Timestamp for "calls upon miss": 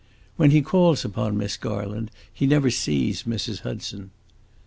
0.63-1.57